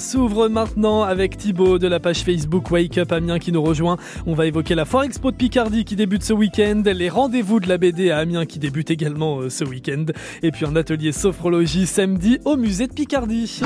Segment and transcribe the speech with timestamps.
[0.00, 3.98] s'ouvre maintenant avec Thibaut de la page Facebook Wake Up Amiens qui nous rejoint.
[4.24, 7.68] On va évoquer la Foire Expo de Picardie qui débute ce week-end, les rendez-vous de
[7.68, 10.06] la BD à Amiens qui débute également euh, ce week-end,
[10.42, 13.60] et puis un atelier sophrologie samedi au musée de Picardie.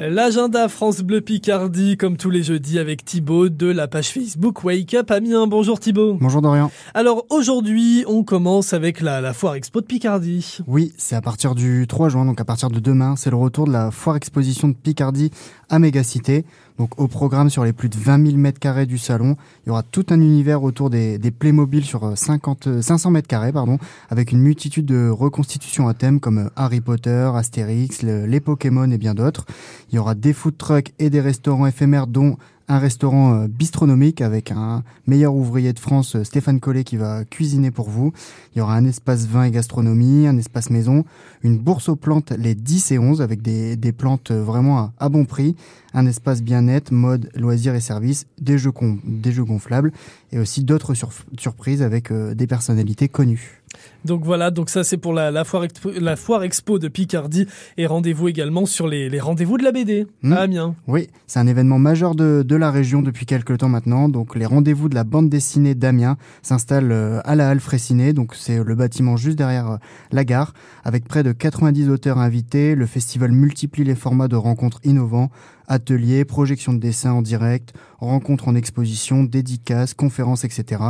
[0.00, 4.94] L'agenda France Bleu Picardie, comme tous les jeudis, avec Thibaut de la page Facebook Wake
[4.94, 5.48] Up Amiens.
[5.48, 6.16] Bonjour Thibaut.
[6.20, 6.70] Bonjour Dorian.
[6.94, 10.58] Alors aujourd'hui, on commence avec la, la foire expo de Picardie.
[10.68, 13.66] Oui, c'est à partir du 3 juin, donc à partir de demain, c'est le retour
[13.66, 15.32] de la foire exposition de Picardie
[15.68, 16.44] à Mégacité.
[16.78, 19.70] Donc au programme sur les plus de 20 000 mètres carrés du salon, il y
[19.70, 23.78] aura tout un univers autour des, des Playmobil sur 50, 500 mètres carrés, pardon,
[24.10, 29.14] avec une multitude de reconstitutions à thème comme Harry Potter, Astérix, les Pokémon et bien
[29.14, 29.44] d'autres.
[29.90, 32.36] Il y aura des food trucks et des restaurants éphémères dont
[32.68, 37.24] un restaurant euh, bistronomique avec un meilleur ouvrier de France, euh, Stéphane Collet, qui va
[37.24, 38.12] cuisiner pour vous.
[38.54, 41.04] Il y aura un espace vin et gastronomie, un espace maison,
[41.42, 45.08] une bourse aux plantes les 10 et 11 avec des, des plantes euh, vraiment à,
[45.08, 45.56] bon prix,
[45.94, 48.72] un espace bien-être, mode, loisirs et services, des jeux,
[49.04, 49.92] des jeux gonflables
[50.32, 50.92] et aussi d'autres
[51.38, 53.62] surprises avec des personnalités connues.
[54.04, 57.46] Donc voilà, donc ça c'est pour la, la, foire expo, la foire expo de Picardie
[57.76, 60.32] et rendez-vous également sur les, les rendez-vous de la BD à hmm.
[60.32, 60.74] Amiens.
[60.86, 64.08] Oui, c'est un événement majeur de, de, la région depuis quelques temps maintenant.
[64.08, 68.34] Donc les rendez-vous de la bande dessinée d'Amiens s'installent euh, à la Halle Fraissinet, donc
[68.34, 69.76] c'est le bâtiment juste derrière euh,
[70.12, 70.54] la gare,
[70.84, 72.74] avec près de 90 auteurs invités.
[72.74, 75.30] Le festival multiplie les formats de rencontres innovants
[75.68, 80.82] ateliers, projections de dessins en direct, rencontres en exposition, dédicaces, conférences, etc.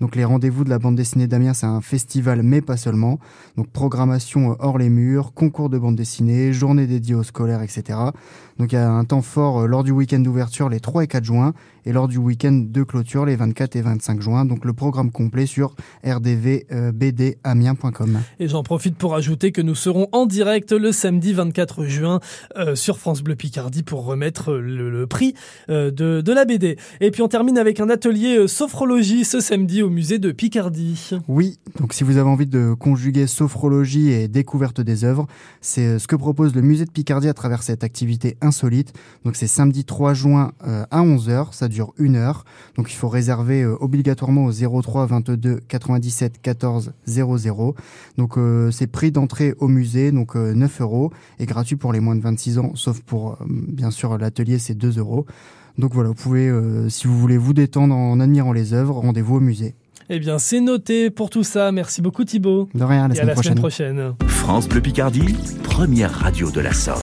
[0.00, 3.18] Donc les rendez-vous de la bande dessinée d'Amiens, c'est un festival, mais pas seulement.
[3.56, 7.98] Donc programmation hors les murs, concours de bande dessinée, journée dédiée aux scolaires, etc.
[8.60, 11.06] Donc il y a un temps fort euh, lors du week-end d'ouverture les 3 et
[11.06, 11.54] 4 juin
[11.86, 14.44] et lors du week-end de clôture les 24 et 25 juin.
[14.44, 18.20] Donc le programme complet sur rdvbdamiens.com.
[18.38, 22.20] Et j'en profite pour ajouter que nous serons en direct le samedi 24 juin
[22.58, 25.32] euh, sur France Bleu Picardie pour remettre le, prix
[25.70, 26.76] euh, de, de, la BD.
[27.00, 31.12] Et puis on termine avec un atelier sophrologie ce samedi au musée de Picardie.
[31.28, 35.26] Oui, donc si vous avez envie de conjuguer sophrologie et découverte des œuvres,
[35.60, 38.92] c'est ce que propose le musée de Picardie à travers cette activité insolite.
[39.24, 42.44] Donc c'est samedi 3 juin euh, à 11h, ça dure une heure.
[42.76, 47.74] Donc il faut réserver euh, obligatoirement au 03 22 97 14 00.
[48.16, 52.16] Donc euh, c'est prix d'entrée au musée, donc 9 euros, et gratuit pour les moins
[52.16, 55.26] de 26 ans, sauf pour bien sûr l'atelier c'est 2 euros.
[55.78, 56.52] Donc voilà, vous pouvez,
[56.88, 59.74] si vous voulez vous détendre en admirant les œuvres, rendez-vous au musée.
[60.12, 61.70] Eh bien, c'est noté pour tout ça.
[61.70, 62.68] Merci beaucoup Thibaut.
[62.74, 64.14] De rien, à la, semaine, prochaine.
[64.26, 66.96] France Bleu Picardie, première radio de la Somme.